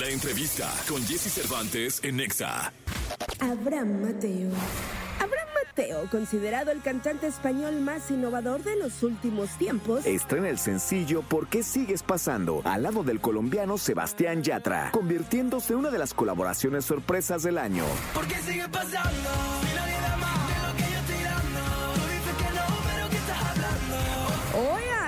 [0.00, 2.72] La entrevista con Jesse Cervantes en Nexa.
[3.38, 4.48] Abraham Mateo.
[5.16, 11.20] Abraham Mateo, considerado el cantante español más innovador de los últimos tiempos, estrena el sencillo
[11.20, 12.62] ¿Por qué sigues pasando?
[12.64, 17.84] al lado del colombiano Sebastián Yatra, convirtiéndose en una de las colaboraciones sorpresas del año.
[18.14, 19.28] ¿Por qué sigue pasando?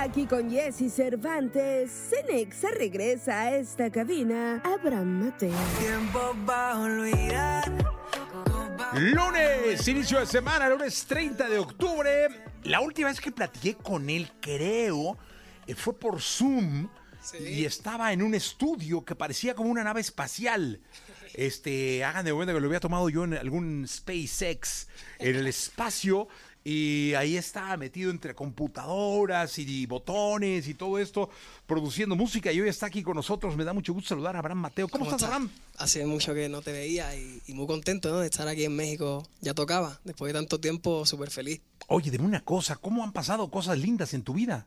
[0.02, 4.60] Aquí con Jesse Cervantes, Cenexa regresa a esta cabina.
[4.64, 5.54] Abraham Mateo.
[5.78, 7.72] Tiempo va a olvidar.
[8.94, 12.28] Lunes, inicio de semana, lunes 30 de octubre.
[12.64, 15.16] La última vez que platiqué con él, creo,
[15.68, 16.88] eh, fue por Zoom
[17.38, 20.80] y estaba en un estudio que parecía como una nave espacial.
[21.34, 24.88] Este, hagan de cuenta que lo había tomado yo en algún SpaceX,
[25.18, 26.28] en el espacio,
[26.64, 31.28] y ahí estaba metido entre computadoras y botones y todo esto,
[31.66, 32.52] produciendo música.
[32.52, 33.56] Y hoy está aquí con nosotros.
[33.56, 34.88] Me da mucho gusto saludar a Abraham Mateo.
[34.88, 35.50] ¿Cómo, estás, Abraham?
[35.78, 38.20] Hace mucho que no te veía y, y muy contento ¿no?
[38.20, 39.26] de estar aquí en México.
[39.40, 40.00] Ya tocaba.
[40.04, 41.60] Después de tanto tiempo, súper feliz.
[41.88, 42.76] Oye, dime una cosa.
[42.76, 44.66] ¿Cómo han pasado cosas lindas en tu vida?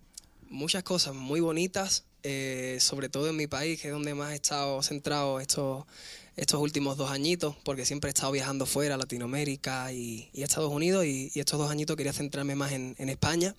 [0.49, 4.35] Muchas cosas muy bonitas, eh, sobre todo en mi país, que es donde más he
[4.35, 5.85] estado centrado estos,
[6.35, 11.31] estos últimos dos añitos, porque siempre he estado viajando fuera, Latinoamérica y, Estados Unidos, y,
[11.35, 13.55] estos dos añitos quería centrarme más en, en, España,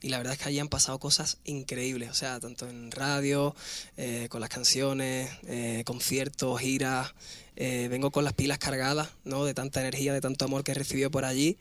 [0.00, 3.54] y la verdad es que allí han pasado cosas increíbles, o sea, tanto en radio,
[3.96, 7.14] eh, con las canciones, eh, conciertos, giras,
[7.56, 9.44] eh, vengo con las pilas cargadas, ¿no?
[9.44, 11.58] De tanta energía, de tanto amor que he recibido por allí,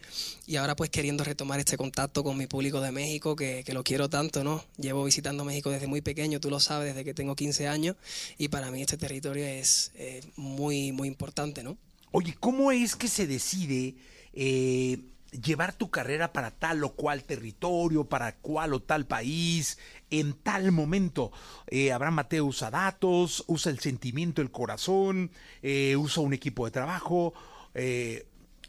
[0.47, 3.83] y ahora pues queriendo retomar este contacto con mi público de México, que, que lo
[3.83, 4.63] quiero tanto, ¿no?
[4.77, 7.95] Llevo visitando México desde muy pequeño, tú lo sabes, desde que tengo 15 años,
[8.37, 9.91] y para mí este territorio es
[10.35, 11.77] muy, muy importante, ¿no?
[12.11, 13.95] Oye, ¿cómo es que se decide
[14.33, 14.99] eh,
[15.31, 19.77] llevar tu carrera para tal o cual territorio, para cual o tal país,
[20.09, 21.31] en tal momento?
[21.67, 26.71] Eh, Abraham Mateo usa datos, usa el sentimiento, el corazón, eh, usa un equipo de
[26.71, 27.33] trabajo.
[27.73, 28.25] Eh,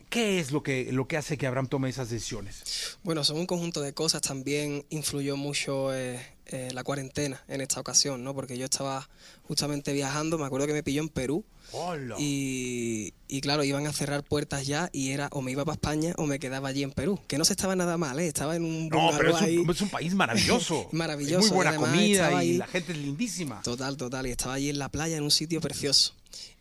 [0.09, 2.99] ¿Qué es lo que, lo que hace que Abraham tome esas decisiones?
[3.03, 4.21] Bueno, son un conjunto de cosas.
[4.21, 5.91] También influyó mucho
[6.47, 8.35] eh, la cuarentena en esta ocasión, ¿no?
[8.35, 9.09] Porque yo estaba
[9.45, 11.45] justamente viajando, me acuerdo que me pilló en Perú.
[11.73, 12.17] Hola.
[12.19, 16.13] Y, y, claro, iban a cerrar puertas ya y era o me iba para España
[16.19, 17.19] o me quedaba allí en Perú.
[17.29, 18.27] Que no se estaba nada mal, ¿eh?
[18.27, 19.65] Estaba en un No, pero es un, ahí.
[19.71, 20.89] es un país maravilloso.
[20.93, 21.47] Maravilloso.
[21.47, 23.63] Muy buena además comida y ahí- la gente es lindísima.
[23.63, 24.27] Total, total.
[24.27, 26.15] Y estaba allí en la playa, en un sitio precioso.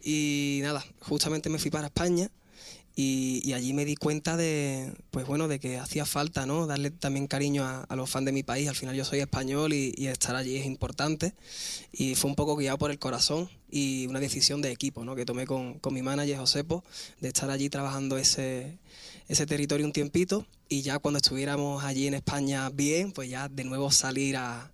[0.04, 2.30] Y nada, justamente me fui para España
[3.04, 6.68] y, y allí me di cuenta de, pues bueno, de que hacía falta, ¿no?
[6.68, 8.70] Darle también cariño a, a los fans de mi país.
[8.70, 11.34] Al final yo soy español y, y estar allí es importante.
[11.92, 15.16] Y fue un poco guiado por el corazón y una decisión de equipo, ¿no?
[15.16, 16.84] Que tomé con, con mi manager Josepo,
[17.22, 18.78] de estar allí trabajando ese,
[19.28, 20.46] ese territorio un tiempito.
[20.70, 24.72] Y ya cuando estuviéramos allí en España bien, pues ya de nuevo salir a,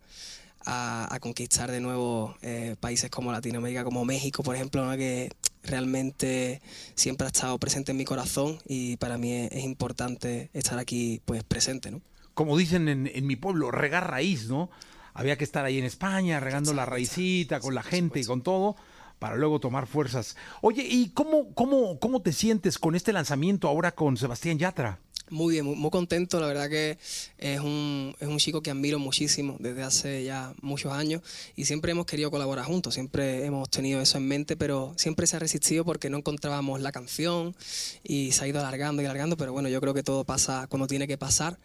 [0.65, 4.97] a, a conquistar de nuevo eh, países como Latinoamérica, como México, por ejemplo, ¿no?
[4.97, 5.31] que
[5.67, 6.61] realmente
[6.95, 11.21] siempre ha estado presente en mi corazón y para mí es, es importante estar aquí
[11.25, 12.01] pues presente, ¿no?
[12.33, 14.69] Como dicen en, en mi pueblo, regar raíz, ¿no?
[15.13, 18.75] Había que estar ahí en España, regando la raicita con la gente y con todo,
[19.19, 20.35] para luego tomar fuerzas.
[20.61, 24.99] Oye, ¿y cómo, cómo, cómo te sientes con este lanzamiento ahora con Sebastián Yatra?
[25.29, 26.39] Muy bien, muy, muy contento.
[26.39, 26.97] La verdad que
[27.37, 31.21] es un, es un chico que admiro muchísimo desde hace ya muchos años
[31.57, 35.35] y siempre hemos querido colaborar juntos, siempre hemos tenido eso en mente, pero siempre se
[35.35, 37.55] ha resistido porque no encontrábamos la canción
[38.03, 40.87] y se ha ido alargando y alargando, pero bueno, yo creo que todo pasa cuando
[40.87, 41.59] tiene que pasar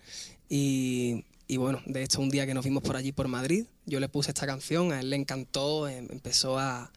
[0.49, 4.01] y, y bueno, de hecho un día que nos vimos por allí por Madrid, yo
[4.01, 6.91] le puse esta canción, a él le encantó, em- empezó a,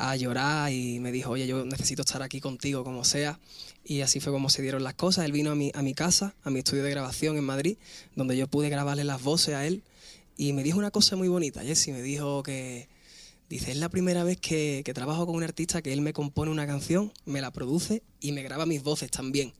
[0.00, 3.38] a llorar y me dijo, oye, yo necesito estar aquí contigo como sea.
[3.84, 5.24] Y así fue como se dieron las cosas.
[5.24, 7.76] Él vino a mi, a mi casa, a mi estudio de grabación en Madrid,
[8.16, 9.82] donde yo pude grabarle las voces a él.
[10.36, 12.88] Y me dijo una cosa muy bonita, Jesse, me dijo que,
[13.50, 16.50] dice, es la primera vez que, que trabajo con un artista que él me compone
[16.50, 19.52] una canción, me la produce y me graba mis voces también.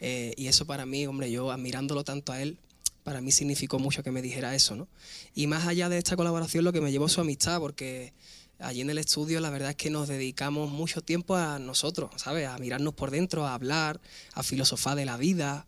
[0.00, 2.58] Eh, y eso para mí, hombre, yo admirándolo tanto a él,
[3.04, 4.88] para mí significó mucho que me dijera eso, ¿no?
[5.34, 8.12] Y más allá de esta colaboración, lo que me llevó su amistad, porque
[8.58, 12.48] allí en el estudio la verdad es que nos dedicamos mucho tiempo a nosotros, ¿sabes?
[12.48, 14.00] A mirarnos por dentro, a hablar,
[14.32, 15.66] a filosofar de la vida.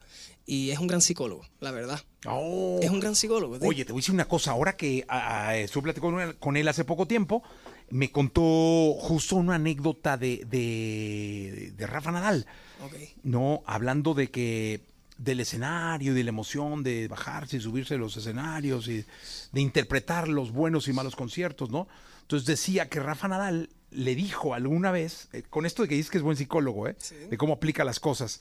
[0.48, 2.00] Y es un gran psicólogo, la verdad.
[2.24, 2.78] Oh.
[2.80, 3.58] Es un gran psicólogo.
[3.58, 3.68] tío.
[3.68, 4.52] Oye, te voy a decir una cosa.
[4.52, 7.42] Ahora que ah, ah, estuve platicando con él, hace poco tiempo,
[7.90, 12.46] me contó justo una anécdota de, de, de Rafa Nadal.
[12.84, 12.94] Ok.
[13.24, 14.82] No, hablando de que
[15.18, 19.04] del escenario y de la emoción de bajarse y subirse a los escenarios y
[19.52, 21.88] de interpretar los buenos y malos conciertos, ¿no?
[22.26, 26.10] Entonces decía que Rafa Nadal le dijo alguna vez, eh, con esto de que dices
[26.10, 26.96] que es buen psicólogo, ¿eh?
[26.98, 27.14] Sí.
[27.14, 28.40] de cómo aplica las cosas,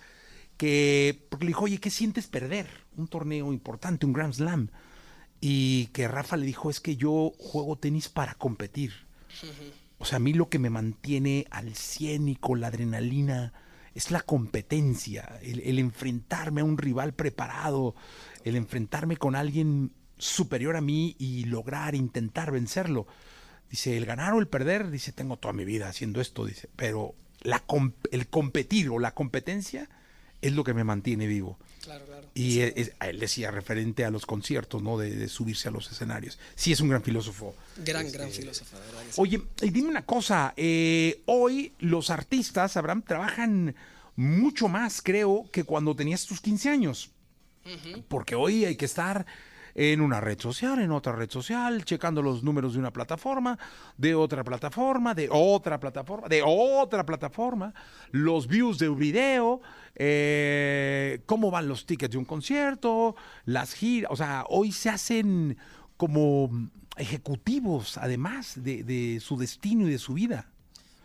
[0.57, 2.67] que porque le dijo, oye, ¿qué sientes perder?
[2.97, 4.71] Un torneo importante, un Grand Slam.
[5.39, 9.05] Y que Rafa le dijo, es que yo juego tenis para competir.
[9.99, 13.53] o sea, a mí lo que me mantiene al cien y con la adrenalina
[13.93, 17.93] es la competencia, el, el enfrentarme a un rival preparado,
[18.43, 23.05] el enfrentarme con alguien superior a mí y lograr, intentar vencerlo.
[23.69, 27.13] Dice, el ganar o el perder, dice, tengo toda mi vida haciendo esto, dice, pero
[27.41, 27.63] la,
[28.11, 29.89] el competir o la competencia
[30.41, 31.57] es lo que me mantiene vivo.
[31.83, 32.27] Claro, claro.
[32.33, 34.97] Y es- él decía referente a los conciertos, ¿no?
[34.97, 36.39] De, de subirse a los escenarios.
[36.55, 37.55] Sí, es un gran filósofo.
[37.83, 39.21] Gran, gran filósofo, de verdad que sí.
[39.21, 43.75] Oye, y dime una cosa, eh, hoy los artistas, Abraham, trabajan
[44.15, 47.11] mucho más, creo, que cuando tenías tus 15 años.
[48.07, 49.25] Porque hoy hay que estar
[49.75, 53.59] en una red social, en otra red social, checando los números de una plataforma,
[53.97, 57.73] de otra plataforma, de otra plataforma, de otra plataforma,
[58.11, 59.61] los views de un video,
[59.95, 65.57] eh, cómo van los tickets de un concierto, las giras, o sea, hoy se hacen
[65.97, 66.49] como
[66.95, 70.47] ejecutivos, además de, de su destino y de su vida.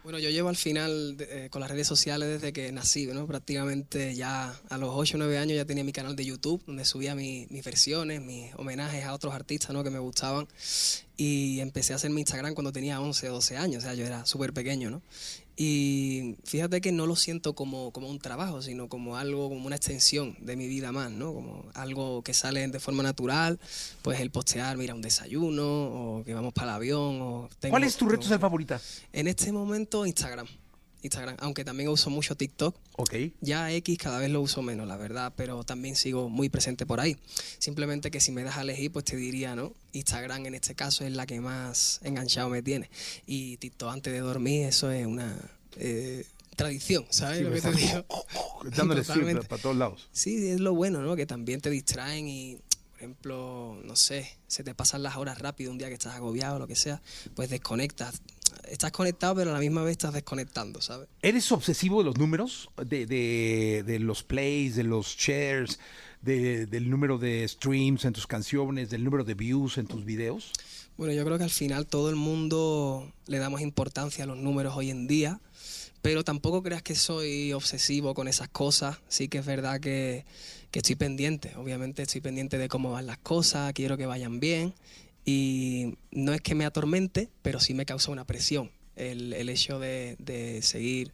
[0.03, 3.27] Bueno, yo llevo al final de- eh, con las redes sociales desde que nací, ¿no?
[3.27, 6.87] Prácticamente ya a los 8 o 9 años ya tenía mi canal de YouTube donde
[6.87, 9.85] subía mi- mis versiones, mis homenajes a otros artistas, ¿no?
[9.85, 10.49] Que me gustaban.
[11.23, 14.07] Y empecé a hacer mi Instagram cuando tenía 11 o 12 años, o sea, yo
[14.07, 15.03] era súper pequeño, ¿no?
[15.55, 19.77] Y fíjate que no lo siento como, como un trabajo, sino como algo, como una
[19.77, 21.35] extensión de mi vida más, ¿no?
[21.35, 23.61] Como algo que sale de forma natural,
[24.01, 25.65] pues el postear, mira, un desayuno,
[26.21, 27.49] o que vamos para el avión, o...
[27.59, 28.81] tengo- ¿Cuál es tu red social favorita?
[29.13, 30.47] en este momento Instagram.
[31.03, 32.77] Instagram, aunque también uso mucho TikTok.
[32.97, 33.15] Ok.
[33.41, 37.01] Ya X cada vez lo uso menos, la verdad, pero también sigo muy presente por
[37.01, 37.17] ahí.
[37.59, 39.73] Simplemente que si me das a elegir, pues te diría, ¿no?
[39.93, 42.91] Instagram en este caso es la que más enganchado me tiene.
[43.27, 45.37] Y TikTok antes de dormir, eso es una
[45.77, 46.25] eh,
[46.57, 48.05] tradición, ¿sabes Sí, lo que te digo?
[48.77, 49.47] Dándole Totalmente.
[49.47, 50.09] para todos lados.
[50.13, 51.17] Sí, es lo bueno, ¿no?
[51.17, 52.57] Que también te distraen y,
[52.91, 56.57] por ejemplo, no sé, se te pasan las horas rápido un día que estás agobiado
[56.57, 57.01] o lo que sea,
[57.35, 58.21] pues desconectas.
[58.69, 61.09] Estás conectado, pero a la misma vez estás desconectando, ¿sabes?
[61.23, 62.69] ¿Eres obsesivo de los números?
[62.77, 65.79] De, de- de los plays, de los shares,
[66.23, 70.53] de- del número de streams en tus canciones, del número de views en tus videos?
[70.97, 74.75] Bueno, yo creo que al final todo el mundo le damos importancia a los números
[74.77, 75.41] hoy en día,
[76.03, 78.99] pero tampoco creas que soy obsesivo con esas cosas.
[79.09, 80.25] Sí que es verdad que,
[80.71, 84.75] que estoy pendiente, obviamente estoy pendiente de cómo van las cosas, quiero que vayan bien
[85.25, 88.71] y no es que me atormente, pero sí me causa una presión.
[88.97, 91.13] El, el hecho de, de seguir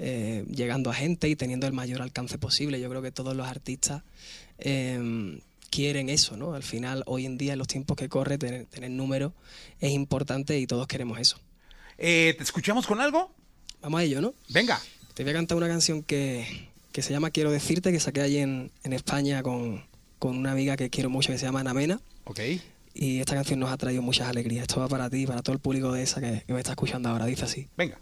[0.00, 2.80] eh, llegando a gente y teniendo el mayor alcance posible.
[2.80, 4.02] Yo creo que todos los artistas
[4.58, 5.38] eh,
[5.70, 6.54] quieren eso, ¿no?
[6.54, 9.34] Al final, hoy en día, en los tiempos que corre, tener, tener números
[9.78, 11.38] es importante y todos queremos eso.
[11.96, 13.32] Eh, ¿Te escuchamos con algo?
[13.82, 14.34] Vamos a ello, ¿no?
[14.48, 14.80] Venga.
[15.14, 18.38] Te voy a cantar una canción que, que se llama Quiero decirte, que saqué allí
[18.38, 19.84] en, en España con,
[20.18, 22.00] con una amiga que quiero mucho que se llama Ana Mena.
[22.24, 22.40] Ok.
[23.00, 24.62] Y esta canción nos ha traído muchas alegrías.
[24.62, 27.08] Esto va para ti y para todo el público de esa que, me está escuchando
[27.08, 27.26] ahora.
[27.26, 27.68] Dice así.
[27.76, 27.96] Venga.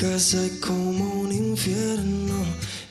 [0.00, 2.44] Casa es como un infierno,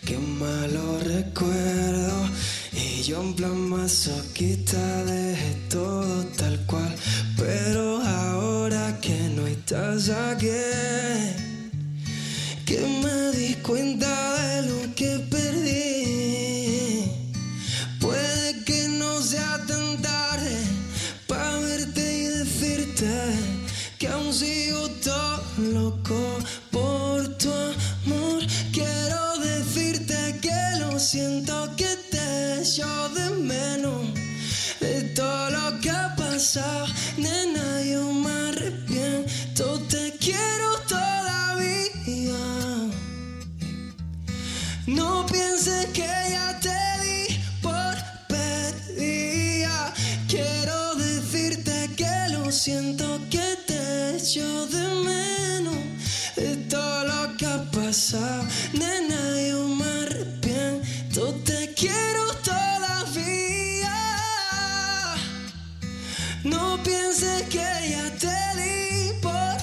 [0.06, 2.30] qué malo recuerdo.
[2.74, 6.07] Y yo en plan masoquista dejé todo
[33.18, 34.02] de menos
[34.80, 36.86] de todo lo que ha pasado.
[37.18, 42.44] Nena, yo me arrepiento, te quiero todavía.
[44.86, 47.96] No pienses que ya te di por
[48.28, 49.94] perdida.
[50.28, 55.78] Quiero decirte que lo siento, que te echo de menos
[56.36, 58.47] de todo lo que ha pasado.
[67.20, 69.58] Pienses que ya te di por.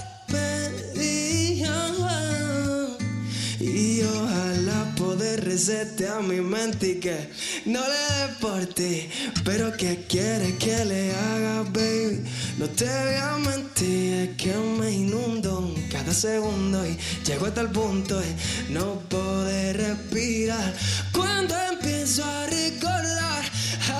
[3.61, 7.31] Y ojalá poder resetear mi mente y que
[7.65, 9.09] no le des por ti,
[9.45, 12.25] pero ¿qué quieres que le haga, baby?
[12.59, 17.71] No te voy a mentir, es que me inundo cada segundo y llego hasta el
[17.71, 18.35] punto de
[18.71, 20.75] no poder respirar.
[21.13, 23.45] Cuando empiezo a recordar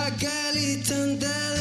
[0.07, 1.54] aquel instante de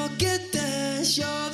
[0.00, 1.49] siento que te echo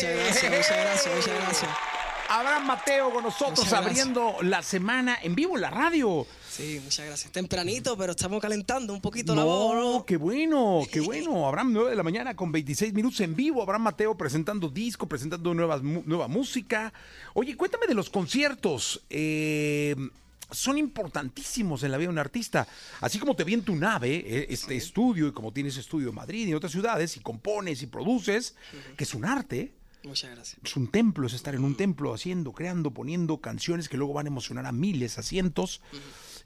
[0.00, 1.70] Muchas gracias, muchas gracias, muchas gracias.
[2.30, 3.72] Abraham Mateo con nosotros gracias.
[3.72, 6.26] abriendo la semana en vivo en la radio.
[6.48, 7.32] Sí, muchas gracias.
[7.32, 10.04] Tempranito, pero estamos calentando un poquito la voz, No, ¿no?
[10.04, 11.48] qué bueno, qué bueno.
[11.48, 13.62] Abraham, 9 de la mañana con 26 minutos en vivo.
[13.62, 16.92] Abraham Mateo presentando disco, presentando nuevas, nueva música.
[17.34, 19.02] Oye, cuéntame de los conciertos.
[19.08, 19.96] Eh,
[20.50, 22.68] son importantísimos en la vida de un artista.
[23.00, 26.14] Así como te vi en tu nave, eh, este estudio, y como tienes estudio en
[26.14, 28.54] Madrid y en otras ciudades, y compones y produces,
[28.96, 29.77] que es un arte.
[30.04, 30.58] Muchas gracias.
[30.64, 34.26] Es un templo, es estar en un templo haciendo, creando, poniendo canciones que luego van
[34.26, 35.80] a emocionar a miles, a cientos.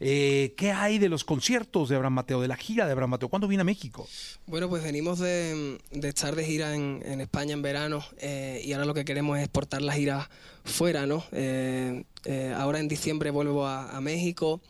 [0.01, 3.29] Eh, ¿Qué hay de los conciertos de Abraham Mateo, de la gira de Abraham Mateo?
[3.29, 4.09] ¿Cuándo viene a México?
[4.47, 8.73] Bueno, pues venimos de, de estar de gira en, en España en verano eh, y
[8.73, 10.29] ahora lo que queremos es exportar la gira
[10.65, 11.23] fuera, ¿no?
[11.31, 14.61] Eh, eh, ahora en diciembre vuelvo a, a México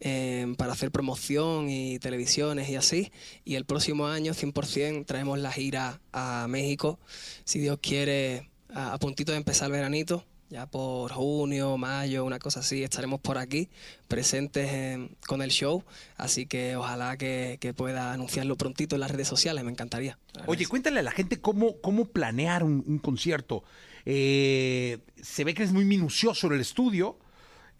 [0.00, 3.12] eh, para hacer promoción y televisiones y así.
[3.44, 6.98] Y el próximo año, 100%, traemos la gira a México.
[7.44, 10.24] Si Dios quiere, a, puntito de empezar el veranito.
[10.48, 13.68] Ya por junio, mayo, una cosa así, estaremos por aquí
[14.08, 15.84] presentes en- con el show.
[16.16, 20.18] Así que ojalá que, que pueda anunciarlo prontito en las redes sociales, me encantaría.
[20.46, 23.62] Oye, cuéntale a la gente cómo, cómo planear un, un concierto.
[24.04, 27.16] Eh, se ve que es muy minucioso en el estudio,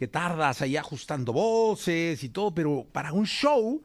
[0.00, 3.82] que tardas ahí ajustando voces y todo, pero para un show,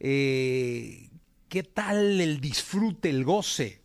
[0.00, 1.10] eh,
[1.50, 3.82] ¿qué tal el disfrute, el goce?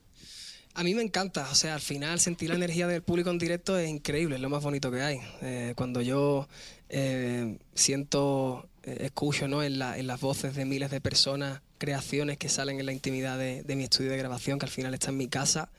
[0.73, 3.77] A mí me encanta, o sea, al final sentir la energía del público en directo
[3.77, 5.19] es increíble, es lo más bonito que hay.
[5.41, 6.47] Eh, cuando yo
[6.87, 9.61] eh, siento, eh, escucho ¿no?
[9.61, 13.37] en, la- en las voces de miles de personas creaciones que salen en la intimidad
[13.37, 15.69] de, de mi estudio de grabación, que al final está en mi casa,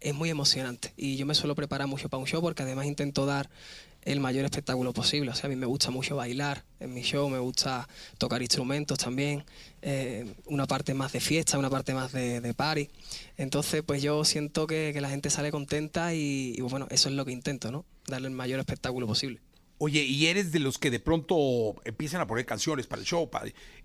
[0.00, 0.92] es muy emocionante.
[0.96, 3.50] Y yo me suelo preparar mucho para un show porque además intento dar
[4.04, 5.30] el mayor espectáculo posible.
[5.30, 8.98] O sea, a mí me gusta mucho bailar en mi show, me gusta tocar instrumentos
[8.98, 9.44] también,
[9.80, 12.88] eh, una parte más de fiesta, una parte más de, party.
[13.36, 17.24] Entonces, pues yo siento que, que la gente sale contenta y, bueno, eso es lo
[17.24, 17.84] que intento, ¿no?
[18.06, 19.40] Darle el mayor espectáculo posible.
[19.78, 23.28] Oye, y eres de los que de pronto empiezan a poner canciones para el show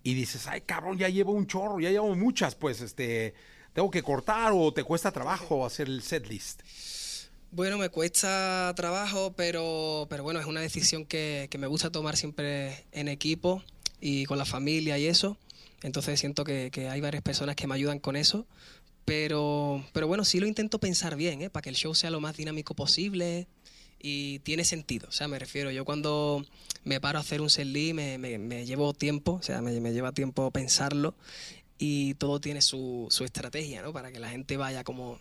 [0.04, 3.34] y dices, ay cabrón, ya llevo un chorro, ya llevo muchas, pues este,
[3.74, 6.62] tengo que cortar o te cuesta trabajo hacer el set list.
[7.58, 12.16] Bueno, me cuesta trabajo, pero, pero bueno, es una decisión que, que me gusta tomar
[12.16, 13.64] siempre en equipo
[14.00, 15.38] y con la familia y eso.
[15.82, 18.46] Entonces siento que, que hay varias personas que me ayudan con eso.
[19.06, 21.50] Pero, pero bueno, sí lo intento pensar bien, ¿eh?
[21.50, 23.48] para que el show sea lo más dinámico posible
[24.00, 25.08] y tiene sentido.
[25.10, 26.46] O sea, me refiero, yo cuando
[26.84, 29.94] me paro a hacer un setlist me, me, me llevo tiempo, o sea, me, me
[29.94, 31.16] lleva tiempo pensarlo
[31.80, 33.94] y todo tiene su, su estrategia, ¿no?
[33.94, 35.18] Para que la gente vaya como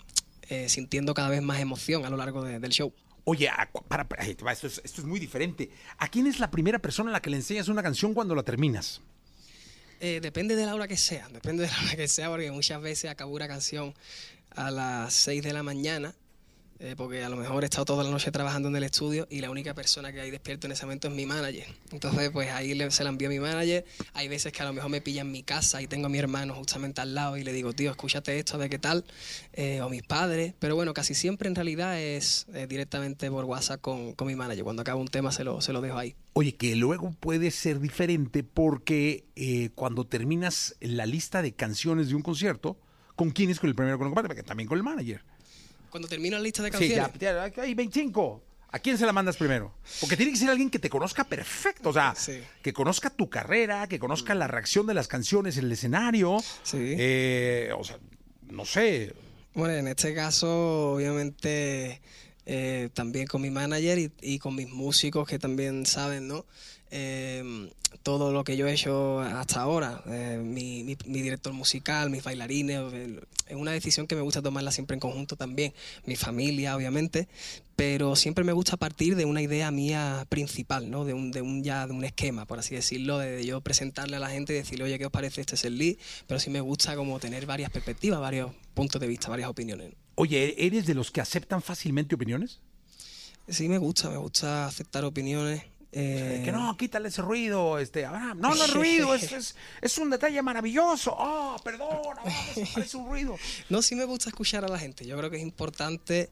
[0.48, 2.92] eh, sintiendo cada vez más emoción a lo largo de- del show.
[3.24, 3.50] Oye,
[3.88, 5.70] para, para- va, esto, es, esto es muy diferente.
[5.98, 8.42] ¿A quién es la primera persona a la que le enseñas una canción cuando la
[8.44, 9.00] terminas?
[10.00, 12.80] Eh, depende de la hora que sea, depende de la hora que sea, porque muchas
[12.82, 13.94] veces acabo una canción
[14.50, 16.14] a las 6 de la mañana,
[16.78, 19.40] eh, porque a lo mejor he estado toda la noche trabajando en el estudio y
[19.40, 21.64] la única persona que hay despierto en ese momento es mi manager.
[21.92, 23.84] Entonces, pues ahí le- se la envío a mi manager.
[24.14, 26.18] Hay veces que a lo mejor me pilla en mi casa y tengo a mi
[26.18, 29.04] hermano justamente al lado y le digo, tío, escúchate esto, de qué tal,
[29.52, 30.54] eh, o mis padres.
[30.58, 34.64] Pero bueno, casi siempre en realidad es directamente por WhatsApp con, con mi manager.
[34.64, 36.14] Cuando acaba un tema se lo, se lo dejo ahí.
[36.34, 42.14] Oye, que luego puede ser diferente porque eh, cuando terminas la lista de canciones de
[42.14, 42.78] un concierto,
[43.14, 44.28] ¿con quién es con el primero que comparte?
[44.28, 45.22] Porque también con el manager.
[45.96, 47.10] Cuando termino la lista de Sí, canciones.
[47.18, 48.42] ya, ya, hay 25.
[48.70, 49.72] ¿A quién se la mandas primero?
[49.98, 52.38] Porque tiene que ser alguien que te conozca perfecto, o sea, Sí.
[52.60, 56.36] que conozca tu carrera, que conozca la reacción de las canciones en el escenario.
[56.64, 56.76] Sí.
[56.98, 57.98] Eh, o sea,
[58.50, 59.14] no sé.
[59.54, 62.02] Bueno, en este caso, obviamente,
[62.44, 66.44] eh, también con mi manager y, y con mis músicos que también saben, ¿no?
[66.90, 67.70] Eh,
[68.02, 72.22] todo lo que yo he hecho hasta ahora, eh, mi, mi- mi director musical, mis
[72.22, 72.80] bailarines,
[73.48, 75.72] es una decisión que me gusta tomarla siempre en conjunto también,
[76.04, 77.26] mi familia, obviamente,
[77.74, 81.04] pero siempre me gusta partir de una idea mía principal, ¿no?
[81.04, 84.20] De un, de un ya de un esquema, por así decirlo, de yo presentarle a
[84.20, 85.40] la gente y decirle, oye, ¿qué os parece?
[85.40, 85.96] Este es el lead,
[86.28, 89.92] pero sí me gusta como tener varias perspectivas, varios puntos de vista, varias opiniones.
[90.14, 92.60] Oye, ¿eres de los que aceptan fácilmente opiniones?
[93.48, 95.62] Sí, me gusta, me gusta aceptar opiniones.
[95.98, 98.38] Eh, Que no, quítale ese ruido, este, Abraham.
[98.38, 101.14] No, no es ruido, es, es, es un detalle maravilloso.
[101.16, 102.32] Oh, perdón, Abraham,
[102.74, 103.36] parece un ruido.
[103.70, 105.06] No, sí me gusta escuchar a la gente.
[105.06, 106.28] Yo creo que es importante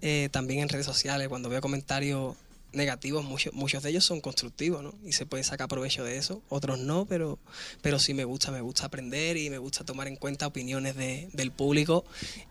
[0.00, 2.36] eh, también en redes sociales, cuando veo comentarios
[2.72, 4.94] negativos, muchos, muchos de ellos son constructivos, ¿no?
[5.04, 6.42] Y se puede sacar provecho de eso.
[6.48, 7.38] Otros no, pero,
[7.82, 11.28] pero sí me gusta, me gusta aprender y me gusta tomar en cuenta opiniones de-
[11.32, 12.04] del público.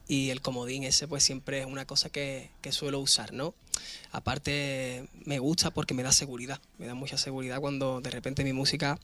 [0.08, 3.54] Y el comodín ese, pues siempre es una cosa que, que suelo usar, ¿no?
[4.12, 8.54] Aparte, me gusta porque me da seguridad, me da mucha seguridad cuando de repente mi
[8.54, 9.00] música,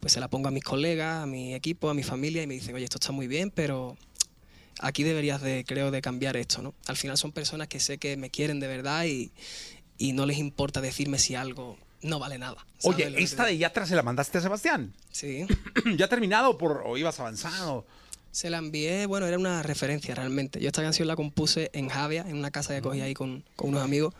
[0.00, 2.54] pues se la pongo a mis colegas, a mi equipo, a mi familia y me
[2.54, 3.96] dicen, oye, esto está muy bien, pero
[4.80, 6.74] aquí deberías de, creo, de cambiar esto, ¿no?
[6.86, 9.30] Al final son personas que sé que me quieren de verdad y,
[9.98, 12.64] y no les importa decirme si algo no vale nada.
[12.78, 14.94] ¿sabes Oye, esta de Yatra se la mandaste a Sebastián.
[15.10, 15.46] Sí.
[15.96, 17.84] ¿Ya ha terminado por, o ibas avanzado?
[18.30, 20.60] Se la envié, bueno, era una referencia realmente.
[20.60, 23.70] Yo esta canción la compuse en Javia, en una casa que cogí ahí con, con
[23.70, 24.14] unos amigos.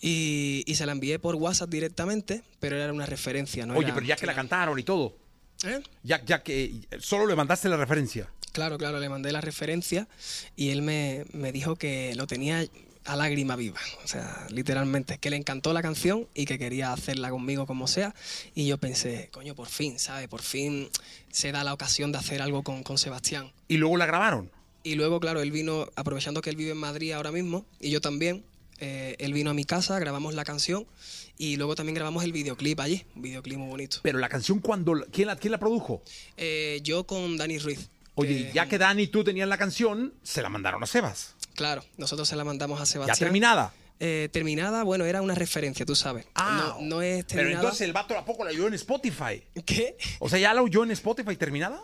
[0.00, 3.74] Y, y se la envié por WhatsApp directamente, pero era una referencia, ¿no?
[3.74, 5.16] Oye, era- pero ya que la cantaron y todo.
[5.64, 5.80] ¿Eh?
[6.02, 8.28] Ya, ya que solo le mandaste la referencia.
[8.52, 10.06] Claro, claro, le mandé la referencia
[10.54, 12.64] y él me, me dijo que lo tenía
[13.06, 17.30] a lágrima viva, o sea, literalmente, que le encantó la canción y que quería hacerla
[17.30, 18.14] conmigo como sea.
[18.54, 20.28] Y yo pensé, coño, por fin, ¿sabes?
[20.28, 20.88] Por fin
[21.30, 23.52] se da la ocasión de hacer algo con, con Sebastián.
[23.68, 24.50] Y luego la grabaron.
[24.82, 28.00] Y luego, claro, él vino, aprovechando que él vive en Madrid ahora mismo, y yo
[28.00, 28.44] también,
[28.78, 30.86] eh, él vino a mi casa, grabamos la canción
[31.38, 33.98] y luego también grabamos el videoclip allí, un videoclip muy bonito.
[34.02, 36.02] Pero la canción, cuando ¿quién la, quién la produjo?
[36.36, 37.88] Eh, yo con Dani Ruiz.
[38.18, 41.34] Oye, que- ya que Dani y tú tenían la canción, se la mandaron a Sebas.
[41.56, 43.18] Claro, nosotros se la mandamos a Ya Sebastián.
[43.18, 43.72] terminada.
[43.98, 46.26] Eh, terminada, bueno, era una referencia, tú sabes.
[46.34, 47.62] Ah, no, no es Pero terminada.
[47.62, 49.42] entonces el vato tampoco la oyó en Spotify.
[49.64, 49.96] ¿Qué?
[50.18, 51.80] O sea, ¿ya la oyó en Spotify terminada?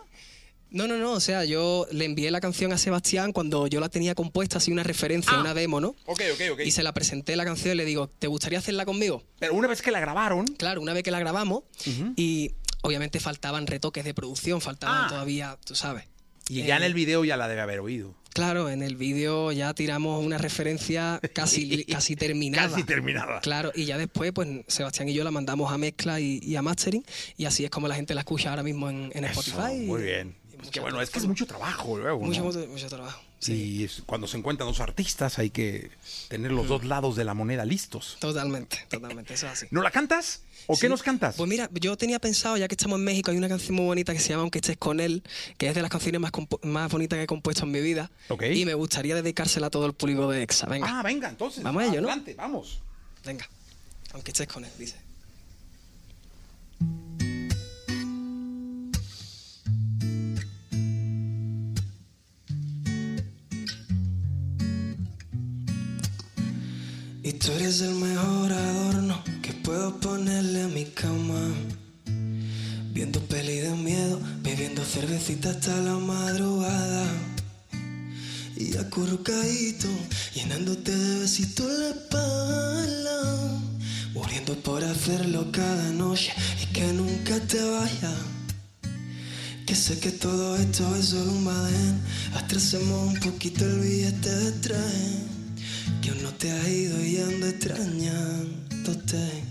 [0.69, 3.89] No, no, no, o sea, yo le envié la canción a Sebastián cuando yo la
[3.89, 5.39] tenía compuesta, así una referencia, Ah.
[5.41, 5.89] una demo, ¿no?
[6.05, 6.59] Ok, ok, ok.
[6.65, 9.23] Y se la presenté la canción y le digo, ¿te gustaría hacerla conmigo?
[9.39, 11.63] Pero una vez que la grabaron, Claro, una vez que la grabamos
[12.15, 15.07] y obviamente faltaban retoques de producción, faltaban Ah.
[15.09, 16.05] todavía, tú sabes.
[16.49, 18.15] y ya Eh, en el video ya la debe haber oído.
[18.33, 22.69] Claro, en el vídeo ya tiramos una referencia casi, casi terminada.
[22.69, 23.39] Casi terminada.
[23.41, 26.61] Claro, y ya después, pues Sebastián y yo la mandamos a mezcla y, y a
[26.61, 27.03] mastering,
[27.37, 29.85] y así es como la gente la escucha ahora mismo en, en Eso, Spotify.
[29.85, 30.35] muy bien.
[30.63, 32.21] Es que bueno, es que es mucho trabajo luego.
[32.21, 33.21] mucho, mucho trabajo.
[33.43, 35.91] Sí, Y es- cuando se encuentran dos artistas hay que
[36.29, 38.17] tener los dos lados de la moneda listos.
[38.19, 39.65] totalmente, totalmente, eso es así.
[39.71, 40.41] ¿No la cantas?
[40.67, 41.35] ¿O qué nos cantas?
[41.35, 44.13] Pues mira, yo tenía pensado, ya que estamos en México, hay una canción muy bonita
[44.13, 45.21] que se llama Aunque estés con él,
[45.57, 48.09] que es de las canciones más, más bonitas que he compuesto en mi vida.
[48.53, 50.67] Y me gustaría dedicársela a todo el público de EXA.
[50.67, 51.63] Venga, Ah, venga, entonces.
[51.63, 52.07] Vamos a ello, ¿no?
[52.07, 52.81] Adelante, vamos.
[53.25, 53.47] venga.
[54.13, 54.95] Aunque estés con él, dice.
[67.43, 71.41] Tú eres el mejor adorno que puedo ponerle a mi cama.
[72.93, 77.05] Viendo peli de miedo, bebiendo cervecita hasta la madrugada.
[78.55, 79.89] Y acurrucadito,
[80.33, 83.61] llenándote de besitos la espalda.
[84.13, 88.19] Muriendo por hacerlo cada noche y que nunca te vayas.
[89.65, 92.01] Que sé que todo esto es solo un badén.
[92.35, 95.32] Atrasemos un poquito el billete de tren.
[96.01, 99.43] Que aún no te has ido y ando extrañándote.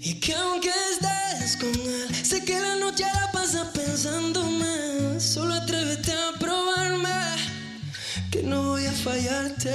[0.00, 5.18] Y que aunque estés con él, sé que la noche la pasas pensándome.
[5.18, 7.08] Solo atrévete a probarme,
[8.30, 9.72] que no voy a fallarte.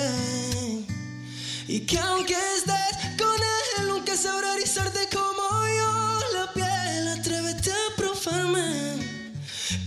[1.67, 7.07] Y que aunque estés con él, nunca sabrá erizarte como yo la piel.
[7.19, 8.97] Atrévete a probarme,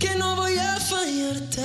[0.00, 1.62] que no voy a fallarte.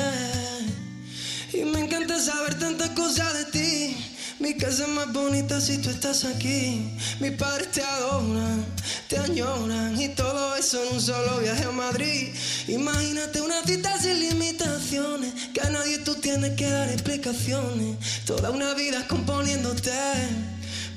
[1.97, 3.97] Encanta saber tantas cosas de ti.
[4.37, 6.91] Mi casa es más bonita si tú estás aquí.
[7.19, 8.63] Mis padres te adoran,
[9.07, 12.35] te añoran y todo eso en un solo viaje a Madrid.
[12.67, 17.97] Imagínate una cita sin limitaciones, que a nadie tú tienes que dar explicaciones.
[18.27, 19.91] Toda una vida componiéndote,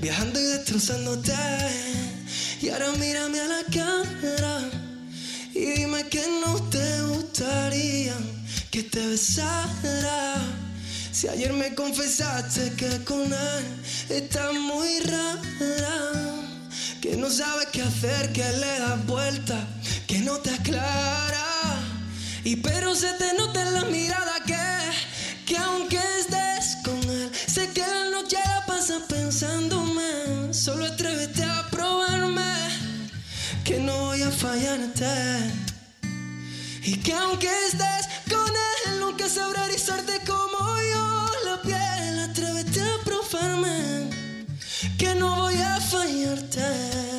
[0.03, 1.33] viajando y destrozándote.
[2.61, 4.71] Y ahora mírame a la cara
[5.55, 8.15] y dime que no te gustaría
[8.71, 10.70] que te besara.
[11.13, 13.65] Si ayer me confesaste que con él
[14.09, 16.37] está muy rara,
[17.01, 19.59] que no sabes qué hacer, que le das vuelta,
[20.07, 21.81] que no te aclara.
[22.45, 27.69] Y pero se te nota en la mirada que, que aunque estés con él, sé
[27.71, 30.55] que la noche la pasas pensándome.
[30.55, 32.55] Solo atrévete a probarme,
[33.65, 35.51] que no voy a fallarte.
[36.85, 40.20] Y que aunque estés con él, nunca sabrá erizarte
[41.63, 42.19] piel.
[42.21, 44.11] Atrévete a probarme,
[44.99, 47.11] que no voy a fallarte.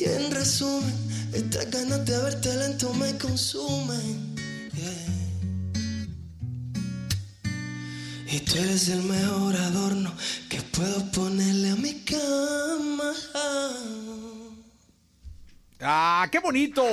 [0.00, 0.94] Y en resumen,
[1.34, 4.34] estas ganas de verte lento me consumen.
[4.74, 5.10] Yeah.
[8.32, 10.10] Y tú eres el mejor adorno
[10.48, 13.12] que puedo ponerle a mi cama.
[15.82, 16.84] ¡Ah, qué bonito!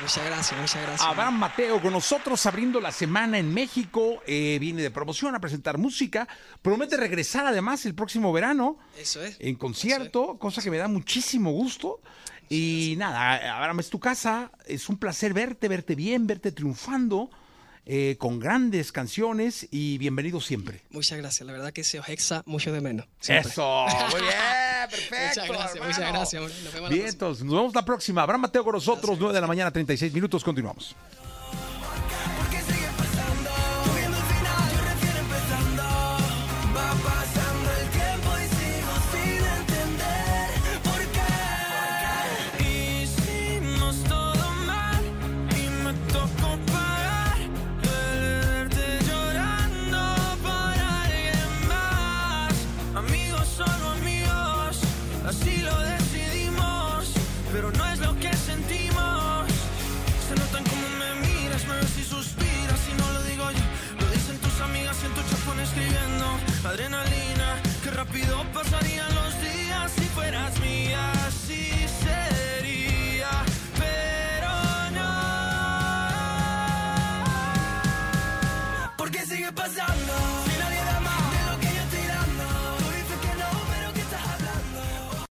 [0.00, 1.02] Muchas gracias, muchas gracias.
[1.02, 4.22] Abraham Mateo con nosotros abriendo la semana en México.
[4.26, 6.26] Eh, viene de promoción a presentar música.
[6.62, 9.36] Promete regresar además el próximo verano Eso es.
[9.40, 12.00] en concierto, cosa que me da muchísimo gusto.
[12.48, 14.50] Y nada, Abraham es tu casa.
[14.66, 17.30] Es un placer verte, verte bien, verte triunfando.
[17.86, 20.82] eh, con grandes canciones y bienvenido siempre.
[20.90, 21.44] Muchas gracias.
[21.46, 23.06] La verdad que se os exa mucho de menos.
[23.18, 23.50] siempre.
[23.50, 24.32] Eso, muy bien,
[24.90, 25.40] perfecto.
[25.40, 25.88] Muchas gracias, hermano.
[25.92, 26.42] muchas gracias.
[26.42, 27.08] Nos vemos la Bien, próxima.
[27.08, 28.22] entonces, nos vemos la próxima.
[28.22, 30.42] Abraham Mateo con nosotros, 9 de la mañana, 36 minutos.
[30.44, 30.94] Continuamos.